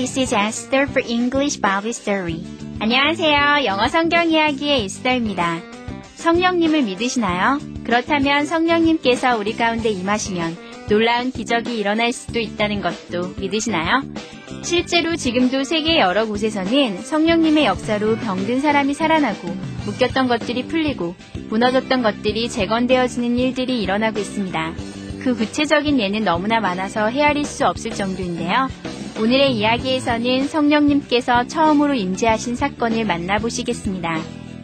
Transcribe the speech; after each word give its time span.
This 0.00 0.18
is 0.18 0.32
Esther 0.32 0.88
for 0.88 1.02
English 1.06 1.60
Bible 1.60 1.90
Story. 1.90 2.42
안녕하세요. 2.78 3.66
영어 3.66 3.86
성경 3.86 4.30
이야기의 4.30 4.84
에스더입니다. 4.84 5.60
성령님을 6.14 6.84
믿으시나요? 6.84 7.58
그렇다면 7.84 8.46
성령님께서 8.46 9.36
우리 9.36 9.54
가운데 9.54 9.90
임하시면 9.90 10.56
놀라운 10.88 11.30
기적이 11.30 11.78
일어날 11.78 12.14
수도 12.14 12.38
있다는 12.38 12.80
것도 12.80 13.34
믿으시나요? 13.36 14.00
실제로 14.62 15.16
지금도 15.16 15.64
세계 15.64 16.00
여러 16.00 16.24
곳에서는 16.24 17.02
성령님의 17.02 17.66
역사로 17.66 18.16
병든 18.16 18.62
사람이 18.62 18.94
살아나고 18.94 19.54
묶였던 19.84 20.28
것들이 20.28 20.64
풀리고 20.64 21.14
무너졌던 21.50 22.02
것들이 22.02 22.48
재건되어지는 22.48 23.36
일들이 23.36 23.82
일어나고 23.82 24.18
있습니다. 24.18 24.72
그 25.20 25.36
구체적인 25.36 26.00
예는 26.00 26.24
너무나 26.24 26.58
많아서 26.58 27.10
헤아릴 27.10 27.44
수 27.44 27.66
없을 27.66 27.90
정도인데요. 27.90 28.68
오늘의 29.20 29.52
이야기에서는 29.52 30.48
성령님께서 30.48 31.46
처음으로 31.46 31.92
임재하신 31.92 32.56
사건을 32.56 33.04
만나보시겠습니다. 33.04 34.18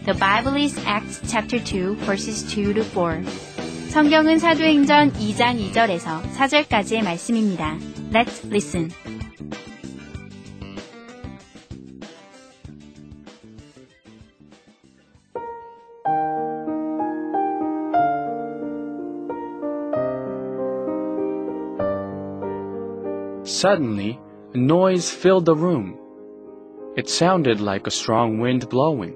The 0.06 0.18
Bible 0.18 0.62
is 0.62 0.78
Acts 0.88 1.20
chapter 1.28 1.62
2 1.62 1.96
verses 2.06 2.46
2 2.46 2.72
to 2.72 2.82
4. 2.82 3.22
성경은 3.90 4.38
사도행전 4.38 5.12
2장 5.12 5.60
2절에서 5.60 6.22
4절까지의 6.32 7.04
말씀입니다. 7.04 7.76
Let's 8.12 8.46
listen. 8.46 8.90
noise 24.55 25.09
filled 25.09 25.45
the 25.45 25.55
room. 25.55 25.97
It 26.97 27.09
sounded 27.09 27.61
like 27.61 27.87
a 27.87 27.91
strong 27.91 28.39
wind 28.39 28.67
blowing. 28.69 29.15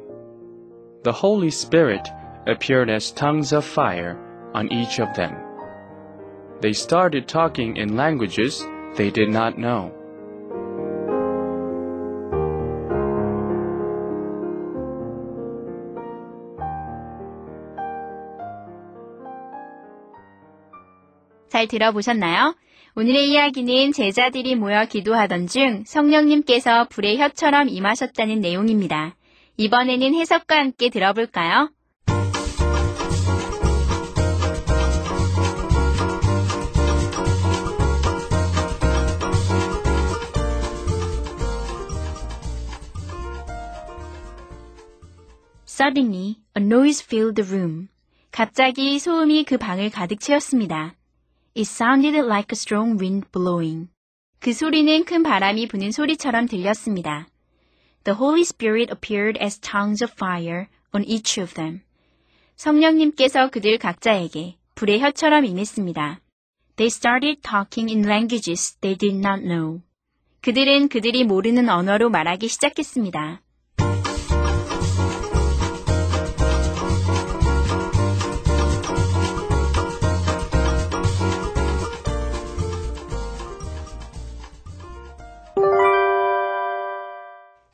The 1.03 1.11
Holy 1.11 1.51
Spirit 1.51 2.07
appeared 2.47 2.89
as 2.89 3.11
tongues 3.11 3.51
of 3.51 3.65
fire 3.65 4.17
on 4.53 4.71
each 4.71 4.99
of 4.99 5.13
them. 5.15 5.35
They 6.61 6.73
started 6.73 7.27
talking 7.27 7.77
in 7.77 7.97
languages 7.97 8.65
they 8.95 9.11
did 9.11 9.29
not 9.29 9.57
know. 9.57 9.91
잘 21.55 21.67
들어보셨나요? 21.67 22.55
오늘의 22.96 23.30
이야기는 23.30 23.92
제자들이 23.92 24.56
모여 24.56 24.84
기도하던 24.84 25.46
중 25.46 25.84
성령님께서 25.86 26.88
불의 26.88 27.19
혀처럼 27.19 27.69
임하셨다는 27.69 28.41
내용입니다. 28.41 29.14
이번에는 29.56 30.14
해석과 30.14 30.56
함께 30.56 30.88
들어볼까요? 30.88 31.70
Suddenly, 45.64 46.37
a 46.59 46.62
noise 46.62 47.03
filled 47.06 47.41
the 47.41 47.48
room. 47.48 47.88
갑자기 48.32 48.98
소음이 48.98 49.44
그 49.44 49.56
방을 49.56 49.91
가득 49.91 50.20
채웠습니다. 50.20 50.94
It 51.55 51.66
sounded 51.66 52.15
like 52.15 52.53
a 52.53 52.56
strong 52.56 52.97
wind 52.97 53.27
blowing. 53.33 53.88
그 54.38 54.53
소리는 54.53 55.05
큰 55.05 55.25
바람이 55.25 55.66
부는 55.66 55.91
소리처럼 55.91 56.47
들렸습니다. 56.47 57.27
The 58.05 58.16
Holy 58.16 58.43
Spirit 58.43 58.93
appeared 58.93 59.37
as 59.43 59.59
tongues 59.59 60.03
of 60.03 60.12
fire 60.12 60.69
on 60.94 61.05
each 61.05 61.41
of 61.41 61.55
them. 61.55 61.83
성령님께서 62.55 63.50
그들 63.50 63.78
각자에게 63.78 64.59
불의 64.77 65.00
혀처럼 65.00 65.44
임했습니다. 65.44 66.21
They 66.77 66.87
started 66.87 67.43
talking 67.43 67.93
in 67.93 68.06
languages 68.06 68.77
they 68.81 68.97
did 68.97 69.17
not 69.19 69.43
know. 69.43 69.82
그들은 70.43 70.88
그들이 70.88 71.25
모르는 71.25 71.69
언어로 71.69 72.11
말하기 72.11 72.47
시작했습니다. 72.47 73.43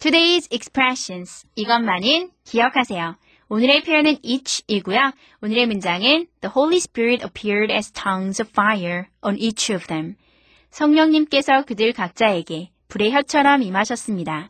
Today's 0.06 0.46
expressions. 0.52 1.44
이것만은 1.56 2.30
기억하세요. 2.44 3.16
오늘의 3.48 3.82
표현은 3.82 4.18
each이고요. 4.22 5.10
오늘의 5.42 5.66
문장은 5.66 6.28
The 6.40 6.52
Holy 6.54 6.76
Spirit 6.76 7.24
appeared 7.24 7.74
as 7.74 7.90
tongues 7.90 8.40
of 8.40 8.48
fire 8.48 9.06
on 9.20 9.36
each 9.36 9.74
of 9.74 9.88
them. 9.88 10.14
성령님께서 10.70 11.62
그들 11.62 11.92
각자에게 11.92 12.70
불의 12.86 13.10
혀처럼 13.10 13.64
임하셨습니다. 13.64 14.48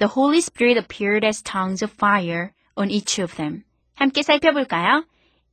The 0.00 0.12
Holy 0.14 0.40
Spirit 0.40 0.78
appeared 0.78 1.24
as 1.24 1.42
tongues 1.42 1.82
of 1.82 1.94
fire 1.94 2.50
on 2.76 2.90
each 2.90 3.22
of 3.22 3.34
them. 3.36 3.62
함께 3.94 4.20
살펴볼까요? 4.20 5.06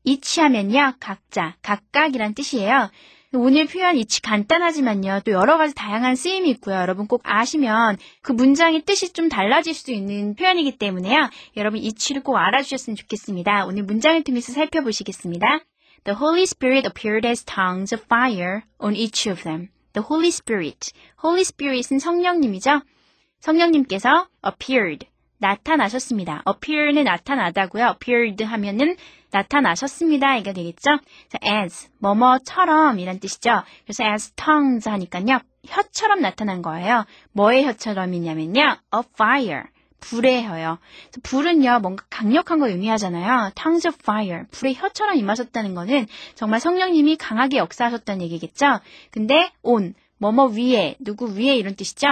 each 0.03 0.41
하면요. 0.41 0.95
각자, 0.99 1.55
각각이란 1.61 2.33
뜻이에요. 2.33 2.89
오늘 3.33 3.67
표현 3.67 3.97
이치 3.97 4.21
간단하지만요. 4.21 5.21
또 5.25 5.31
여러 5.31 5.57
가지 5.57 5.75
다양한 5.75 6.15
쓰임이 6.15 6.49
있고요. 6.51 6.75
여러분 6.75 7.07
꼭 7.07 7.21
아시면 7.25 7.97
그 8.21 8.31
문장의 8.31 8.83
뜻이 8.83 9.11
좀 9.11 9.27
달라질 9.27 9.73
수도 9.73 9.91
있는 9.91 10.33
표현이기 10.35 10.77
때문에요. 10.77 11.29
여러분 11.57 11.79
이치를 11.79 12.23
꼭 12.23 12.37
알아주셨으면 12.37 12.95
좋겠습니다. 12.95 13.65
오늘 13.65 13.83
문장을 13.83 14.23
통해서 14.23 14.53
살펴보시겠습니다. 14.53 15.59
The 16.05 16.17
Holy 16.17 16.43
Spirit 16.43 16.87
appeared 16.87 17.27
as 17.27 17.43
tongues 17.43 17.93
of 17.93 18.05
fire 18.05 18.61
on 18.79 18.95
each 18.95 19.29
of 19.29 19.43
them. 19.43 19.69
The 19.91 20.05
Holy 20.09 20.29
Spirit. 20.29 20.91
Holy 21.21 21.41
Spirit은 21.41 21.99
성령님이죠. 21.99 22.81
성령님께서 23.41 24.29
appeared. 24.45 25.05
나타나셨습니다. 25.39 26.43
appear는 26.47 27.03
나타나다고요. 27.03 27.95
appeared 27.95 28.43
하면은 28.43 28.95
나타나셨습니다. 29.31 30.37
이게 30.37 30.53
되겠죠? 30.53 30.99
자, 31.29 31.37
as, 31.43 31.89
뭐뭐처럼 31.99 32.99
이란 32.99 33.19
뜻이죠. 33.19 33.63
그래서 33.83 34.03
as 34.03 34.31
tongues 34.35 34.87
하니까요. 34.89 35.39
혀처럼 35.65 36.21
나타난 36.21 36.61
거예요. 36.61 37.05
뭐의 37.33 37.65
혀처럼이냐면요. 37.65 38.61
a 38.61 39.01
fire. 39.13 39.63
불의 39.99 40.45
혀요. 40.45 40.77
불은요, 41.23 41.79
뭔가 41.79 42.05
강력한 42.09 42.59
걸 42.59 42.69
의미하잖아요. 42.69 43.51
tongues 43.55 43.87
of 43.87 43.97
fire. 43.99 44.43
불의 44.51 44.75
혀처럼 44.75 45.17
임하셨다는 45.17 45.75
거는 45.75 46.05
정말 46.35 46.59
성령님이 46.59 47.17
강하게 47.17 47.57
역사하셨다는 47.57 48.21
얘기겠죠? 48.21 48.79
근데 49.11 49.51
on, 49.63 49.95
뭐뭐 50.19 50.47
위에, 50.47 50.95
누구 50.99 51.35
위에 51.35 51.55
이런 51.55 51.75
뜻이죠? 51.75 52.07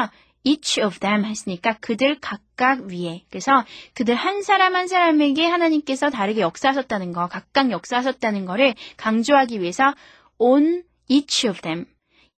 Each 0.46 0.80
of 0.82 1.00
them 1.00 1.26
했으니까 1.26 1.78
그들 1.82 2.20
각각 2.22 2.84
위에. 2.84 3.24
그래서 3.30 3.66
그들 3.94 4.16
한 4.16 4.42
사람 4.44 4.76
한 4.76 4.88
사람에게 4.88 5.46
하나님께서 5.46 6.10
다르게 6.10 6.42
역사하셨다는 6.42 7.12
거, 7.12 7.28
각각 7.28 7.72
역사하셨다는 7.72 8.46
거를 8.46 8.76
강조하기 8.96 9.60
위해서 9.60 9.94
on 10.38 10.84
each 11.10 11.48
of 11.48 11.62
them. 11.62 11.86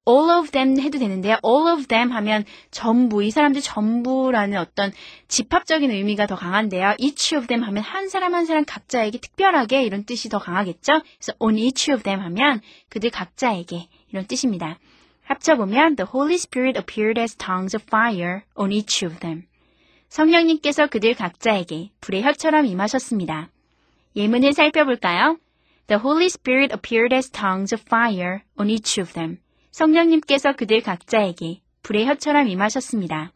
all 0.08 0.30
of 0.40 0.52
them 0.52 0.80
해도 0.80 1.00
되는데요. 1.00 1.38
all 1.44 1.74
of 1.74 1.88
them 1.88 2.12
하면 2.12 2.46
전부, 2.70 3.24
이 3.24 3.32
사람들 3.32 3.62
전부라는 3.62 4.58
어떤 4.60 4.92
집합적인 5.28 5.90
의미가 5.90 6.28
더 6.28 6.36
강한데요. 6.36 6.94
each 7.00 7.36
of 7.36 7.48
them 7.48 7.64
하면 7.64 7.82
한 7.82 8.08
사람 8.08 8.36
한 8.36 8.46
사람 8.46 8.66
각자에게 8.66 9.18
특별하게 9.18 9.84
이런 9.84 10.06
뜻이 10.06 10.30
더 10.30 10.38
강하겠죠. 10.38 11.02
그래서 11.02 11.34
on 11.40 11.58
each 11.58 11.92
of 11.92 12.04
them 12.04 12.22
하면 12.22 12.62
그들 12.90 13.10
각자에게 13.10 13.88
이런 14.12 14.28
뜻입니다. 14.28 14.78
합쳐보면 15.26 15.96
The 15.96 16.08
Holy 16.12 16.36
Spirit 16.36 16.80
appeared 16.80 17.20
as 17.20 17.36
tongues 17.36 17.76
of 17.76 17.84
fire 17.84 18.44
on 18.56 18.72
each 18.72 19.06
of 19.06 19.20
them. 19.20 19.48
성령님께서 20.10 20.88
그들 20.88 21.14
각자에게 21.16 21.90
불의 22.00 22.24
혀처럼 22.24 22.66
임하셨습니다. 22.66 23.50
예문을 24.16 24.54
살펴볼까요? 24.54 25.38
The 25.88 26.00
Holy 26.00 26.28
Spirit 26.28 26.74
appeared 26.74 27.14
as 27.14 27.30
tongues 27.30 27.74
of 27.74 27.84
fire 27.86 28.42
on 28.58 28.70
each 28.70 29.00
of 29.02 29.14
them. 29.14 29.40
성령님께서 29.72 30.54
그들 30.54 30.82
각자에게 30.82 31.62
불의 31.84 32.06
혀처럼 32.06 32.48
임하셨습니다. 32.48 33.34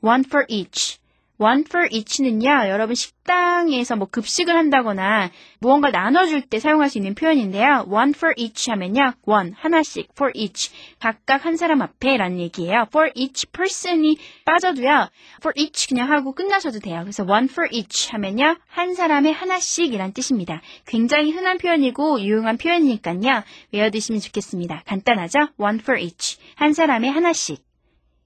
One 0.00 0.24
for 0.26 0.46
each. 0.48 1.01
One 1.42 1.64
for 1.66 1.88
each는요, 1.90 2.68
여러분 2.68 2.94
식당에서 2.94 3.96
뭐 3.96 4.06
급식을 4.08 4.54
한다거나 4.54 5.32
무언가 5.58 5.90
나눠줄 5.90 6.42
때 6.42 6.60
사용할 6.60 6.88
수 6.88 6.98
있는 6.98 7.16
표현인데요. 7.16 7.86
One 7.88 8.12
for 8.14 8.32
each 8.36 8.70
하면요, 8.70 9.14
one, 9.26 9.52
하나씩, 9.56 10.10
for 10.12 10.30
each, 10.36 10.70
각각 11.00 11.44
한 11.44 11.56
사람 11.56 11.82
앞에 11.82 12.16
라는 12.16 12.38
얘기예요. 12.38 12.86
For 12.86 13.10
each 13.16 13.48
person이 13.50 14.18
빠져도요, 14.44 15.08
for 15.40 15.52
each 15.56 15.88
그냥 15.88 16.12
하고 16.12 16.32
끝나셔도 16.32 16.78
돼요. 16.78 17.00
그래서 17.00 17.24
one 17.24 17.46
for 17.50 17.68
each 17.72 18.12
하면요, 18.12 18.56
한 18.68 18.94
사람에 18.94 19.32
하나씩 19.32 19.92
이란 19.92 20.12
뜻입니다. 20.12 20.62
굉장히 20.86 21.32
흔한 21.32 21.58
표현이고 21.58 22.20
유용한 22.20 22.56
표현이니까요, 22.56 23.42
외워두시면 23.72 24.20
좋겠습니다. 24.20 24.84
간단하죠? 24.86 25.48
One 25.58 25.80
for 25.80 26.00
each. 26.00 26.38
한 26.54 26.72
사람에 26.72 27.08
하나씩. 27.08 27.64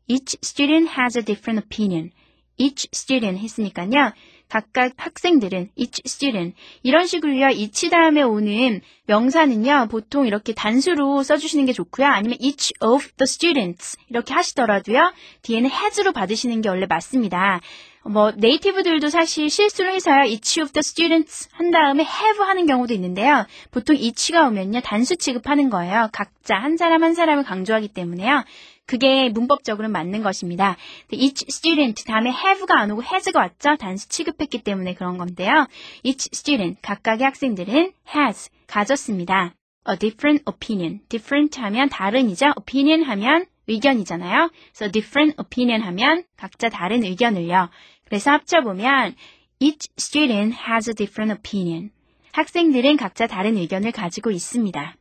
Each 0.06 0.36
student 0.44 0.92
has 1.00 1.16
a 1.16 1.24
different 1.24 1.64
opinion. 1.64 2.12
Each 2.58 2.88
student 2.92 3.38
했으니까요. 3.42 4.12
각각 4.48 4.92
학생들은 4.96 5.70
each 5.74 6.02
student 6.06 6.56
이런 6.82 7.06
식으로요. 7.06 7.48
each 7.50 7.90
다음에 7.90 8.22
오는 8.22 8.80
명사는요. 9.06 9.88
보통 9.90 10.26
이렇게 10.26 10.54
단수로 10.54 11.22
써주시는 11.22 11.66
게 11.66 11.72
좋고요. 11.72 12.06
아니면 12.06 12.38
each 12.40 12.72
of 12.80 13.08
the 13.16 13.24
students 13.24 13.96
이렇게 14.08 14.34
하시더라도요. 14.34 15.12
뒤에는 15.42 15.70
has로 15.70 16.12
받으시는 16.12 16.60
게 16.62 16.68
원래 16.68 16.86
맞습니다. 16.86 17.60
뭐 18.04 18.30
네이티브들도 18.30 19.08
사실 19.08 19.50
실수를 19.50 19.92
해서요. 19.92 20.26
each 20.26 20.60
of 20.60 20.72
the 20.72 20.80
students 20.80 21.48
한 21.52 21.72
다음에 21.72 22.04
have 22.04 22.44
하는 22.44 22.66
경우도 22.66 22.94
있는데요. 22.94 23.46
보통 23.72 23.96
each가 23.96 24.46
오면요. 24.46 24.80
단수 24.82 25.16
취급하는 25.16 25.70
거예요. 25.70 26.08
각자 26.12 26.54
한 26.54 26.76
사람 26.76 27.02
한 27.02 27.14
사람을 27.14 27.42
강조하기 27.42 27.88
때문에요. 27.88 28.44
그게 28.86 29.28
문법적으로는 29.28 29.92
맞는 29.92 30.22
것입니다. 30.22 30.76
each 31.10 31.44
student 31.48 32.04
다음에 32.04 32.30
have가 32.30 32.78
안 32.78 32.90
오고 32.92 33.02
has가 33.02 33.40
왔죠? 33.40 33.76
단수 33.76 34.08
취급했기 34.08 34.62
때문에 34.62 34.94
그런 34.94 35.18
건데요. 35.18 35.66
each 36.04 36.30
student 36.32 36.80
각각의 36.82 37.24
학생들은 37.24 37.92
has 38.14 38.50
가졌습니다. 38.66 39.54
a 39.88 39.98
different 39.98 40.44
opinion. 40.48 41.00
different 41.08 41.60
하면 41.60 41.88
다른이죠. 41.88 42.52
opinion 42.56 43.02
하면 43.02 43.46
의견이잖아요. 43.66 44.50
그래서 44.72 44.92
different 44.92 45.36
opinion 45.40 45.82
하면 45.82 46.24
각자 46.36 46.68
다른 46.68 47.02
의견을요. 47.02 47.68
그래서 48.04 48.30
합쳐보면 48.30 49.14
each 49.58 49.88
student 49.98 50.56
has 50.68 50.88
a 50.88 50.94
different 50.94 51.36
opinion. 51.36 51.90
학생들은 52.32 52.96
각자 52.96 53.26
다른 53.26 53.56
의견을 53.56 53.92
가지고 53.92 54.30
있습니다. 54.30 54.96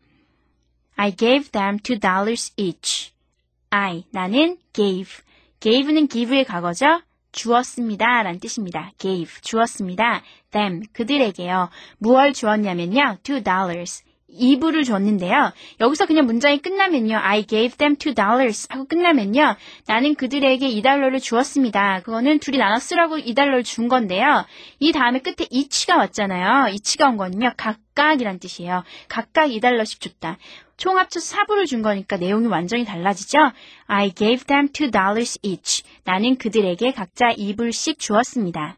I 0.95 1.15
gave 1.15 1.51
them 1.51 1.77
two 1.79 1.99
dollars 1.99 2.53
each. 2.55 3.14
I, 3.77 4.05
나는 4.11 4.57
gave. 4.71 5.17
gave는 5.59 6.07
give의 6.07 6.45
과거죠? 6.45 7.01
주었습니다. 7.33 8.23
라는 8.23 8.39
뜻입니다. 8.39 8.93
gave, 8.97 9.41
주었습니다. 9.41 10.21
them, 10.51 10.83
그들에게요. 10.93 11.69
무얼 11.97 12.31
주었냐면요. 12.31 13.17
two 13.23 13.43
dollars. 13.43 14.05
2불을 14.31 14.85
줬는데요. 14.85 15.51
여기서 15.81 16.05
그냥 16.05 16.25
문장이 16.25 16.59
끝나면요. 16.59 17.17
I 17.17 17.45
gave 17.45 17.77
them 17.77 17.97
two 17.97 18.13
dollars 18.13 18.67
하고 18.69 18.85
끝나면요. 18.85 19.55
나는 19.87 20.15
그들에게 20.15 20.67
2달러를 20.69 21.21
주었습니다. 21.21 22.01
그거는 22.01 22.39
둘이 22.39 22.57
나눠 22.57 22.79
쓰라고 22.79 23.17
2달러를 23.17 23.65
준 23.65 23.89
건데요. 23.89 24.45
이 24.79 24.93
다음에 24.93 25.19
끝에 25.19 25.47
each가 25.49 25.97
왔잖아요. 25.97 26.69
each가 26.69 27.09
온 27.09 27.17
거는요. 27.17 27.51
각각이란 27.57 28.39
뜻이에요. 28.39 28.83
각각 29.09 29.47
2달러씩 29.47 29.99
줬다. 30.01 30.37
총 30.77 30.97
합쳐서 30.97 31.37
4불을 31.37 31.67
준 31.67 31.81
거니까 31.81 32.17
내용이 32.17 32.47
완전히 32.47 32.83
달라지죠? 32.85 33.37
I 33.87 34.11
gave 34.11 34.45
them 34.45 34.67
two 34.71 34.91
dollars 34.91 35.39
each. 35.41 35.83
나는 36.03 36.37
그들에게 36.37 36.91
각자 36.91 37.33
2불씩 37.33 37.99
주었습니다. 37.99 38.77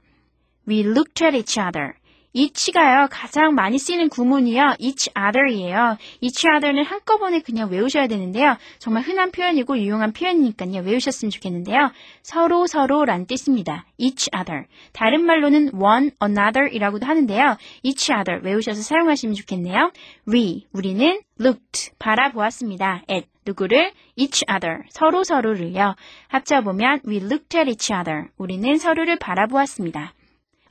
We 0.68 0.82
looked 0.82 1.24
at 1.24 1.36
each 1.36 1.60
other. 1.60 1.94
Each가요, 2.38 3.08
가장 3.10 3.56
많이 3.56 3.80
쓰이는 3.80 4.10
구문이요, 4.10 4.76
each 4.78 5.10
other이에요. 5.18 5.98
each 6.22 6.48
other는 6.48 6.86
한꺼번에 6.86 7.40
그냥 7.40 7.72
외우셔야 7.72 8.06
되는데요. 8.08 8.58
정말 8.78 9.02
흔한 9.02 9.32
표현이고 9.32 9.80
유용한 9.80 10.14
표현이니까요, 10.14 10.84
외우셨으면 10.84 11.32
좋겠는데요. 11.32 11.92
서로 12.22 12.68
서로란 12.68 13.26
뜻입니다. 13.26 13.86
each 13.98 14.30
other. 14.38 14.66
다른 14.94 15.26
말로는 15.26 15.72
one 15.74 16.12
another 16.22 16.72
이라고도 16.72 17.08
하는데요. 17.08 17.58
each 17.82 18.12
other 18.12 18.40
외우셔서 18.46 18.84
사용하시면 18.84 19.34
좋겠네요. 19.34 19.92
we, 20.32 20.68
우리는 20.74 21.20
looked, 21.42 21.92
바라보았습니다. 21.98 23.02
at, 23.10 23.28
누구를? 23.48 23.94
each 24.16 24.44
other, 24.54 24.84
서로 24.90 25.24
서로를요. 25.24 25.96
합쳐 26.28 26.62
보면 26.62 27.02
we 27.08 27.18
looked 27.18 27.58
at 27.58 27.68
each 27.68 27.92
other. 27.92 28.28
우리는 28.38 28.78
서로를 28.78 29.18
바라보았습니다. 29.18 30.14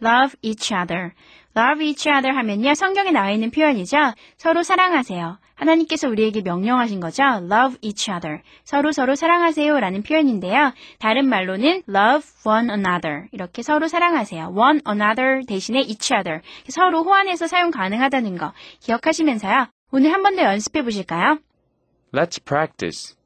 love 0.02 0.36
each 0.42 0.72
other. 0.72 1.12
Love 1.56 1.82
each 1.85 2.08
other 2.08 2.37
하면요. 2.37 2.75
성경에 2.75 3.11
나와 3.11 3.31
있는 3.31 3.50
표현이죠. 3.50 3.97
서로 4.37 4.62
사랑하세요. 4.62 5.38
하나님께서 5.55 6.08
우리에게 6.08 6.43
명령하신 6.43 7.00
거죠. 7.00 7.23
love 7.23 7.79
each 7.81 8.11
other. 8.11 8.43
서로 8.64 8.93
서로 8.93 9.14
사랑하세요 9.14 9.81
라는 9.81 10.03
표현인데요. 10.03 10.73
다른 10.99 11.26
말로는 11.29 11.82
love 11.88 12.26
one 12.44 12.69
another. 12.70 13.29
이렇게 13.32 13.62
서로 13.62 13.88
사랑하세요. 13.88 14.53
one 14.55 14.81
another 14.87 15.41
대신에 15.47 15.81
each 15.81 16.12
other. 16.14 16.41
서로 16.69 17.03
호환해서 17.05 17.47
사용 17.47 17.70
가능하다는 17.70 18.37
거 18.37 18.52
기억하시면서요. 18.81 19.67
오늘 19.93 20.12
한 20.12 20.23
번 20.23 20.37
더 20.37 20.43
연습해 20.43 20.82
보실까요? 20.82 21.38
Let's 22.12 22.38
practice. 22.44 23.17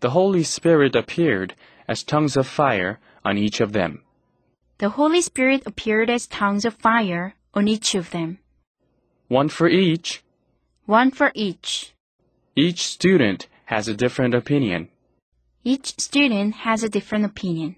The 0.00 0.12
Holy 0.12 0.40
Spirit 0.42 0.96
appeared 0.98 1.54
as 1.88 2.04
tongues 2.04 2.38
of 2.38 2.46
fire 2.46 2.98
on 3.24 3.38
each 3.38 3.62
of 3.62 3.72
them. 3.72 4.02
The 4.78 4.92
Holy 4.94 5.18
Spirit 5.18 5.64
appeared 5.66 6.12
as 6.12 6.28
tongues 6.28 6.66
of 6.66 6.76
fire 6.78 7.34
on 7.58 7.68
each 7.68 7.94
of 7.94 8.10
them. 8.10 8.38
One 9.28 9.48
for 9.48 9.68
each. 9.68 10.22
One 10.86 11.10
for 11.10 11.30
each. 11.34 11.92
Each 12.54 12.86
student 12.86 13.48
has 13.66 13.88
a 13.88 13.98
different 14.02 14.34
opinion. 14.34 14.88
Each 15.64 15.88
student 16.00 16.54
has 16.66 16.82
a 16.82 16.88
different 16.96 17.24
opinion. 17.24 17.76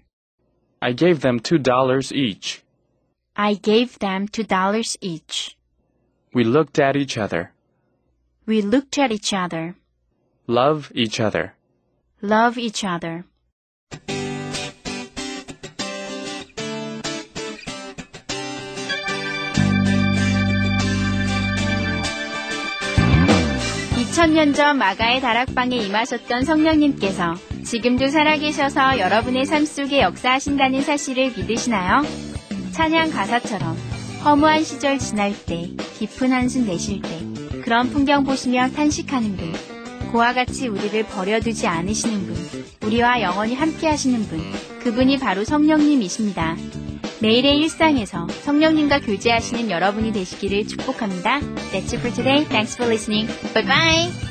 I 0.81 0.91
gave 0.93 1.21
them 1.21 1.39
two 1.39 1.57
dollars 1.57 2.13
each. 2.13 2.63
I 3.35 3.51
gave 3.71 3.99
them 4.05 4.27
two 4.27 4.43
dollars 4.43 4.97
each. 5.01 5.57
We 6.33 6.43
looked 6.43 6.79
at 6.87 6.95
each 6.95 7.17
other. 7.17 7.51
We 8.45 8.61
looked 8.61 8.97
at 8.97 9.11
each 9.11 9.33
other. 9.33 9.75
Love 10.47 10.91
each 11.03 11.19
other. 11.19 11.45
Love 12.21 12.57
each 12.57 12.83
other. 12.83 13.25
(2000년) 24.11 24.53
전 24.53 24.77
마가의 24.77 25.21
다락방에 25.21 25.77
임하셨던 25.77 26.43
성령님께서 26.43 27.33
지금도 27.63 28.09
살아계셔서 28.09 28.99
여러분의 28.99 29.45
삶 29.45 29.63
속에 29.63 30.01
역사하신다는 30.01 30.81
사실을 30.81 31.31
믿으시나요? 31.37 32.03
찬양 32.71 33.11
가사처럼 33.11 33.77
허무한 34.25 34.65
시절 34.65 34.99
지날 34.99 35.33
때, 35.45 35.69
깊은 35.97 36.33
한숨 36.33 36.65
내쉴 36.65 37.01
때, 37.01 37.21
그런 37.61 37.89
풍경 37.89 38.25
보시며 38.25 38.67
탄식하는 38.71 39.37
분, 39.37 39.53
고와 40.11 40.33
같이 40.33 40.67
우리를 40.67 41.03
버려두지 41.03 41.67
않으시는 41.67 42.25
분, 42.25 42.65
우리와 42.83 43.21
영원히 43.21 43.55
함께 43.55 43.87
하시는 43.87 44.27
분, 44.27 44.41
그분이 44.83 45.19
바로 45.19 45.45
성령님이십니다. 45.45 46.57
매일의 47.21 47.57
일상에서 47.57 48.27
성령님과 48.27 49.01
교제하시는 49.01 49.69
여러분이 49.69 50.11
되시기를 50.11 50.67
축복합니다. 50.67 51.39
That's 51.71 51.93
it 51.93 51.97
for 51.97 52.13
today. 52.13 52.45
Thanks 52.45 52.75
for 52.75 52.89
listening. 52.91 53.27
Bye 53.53 53.65
bye! 53.65 54.30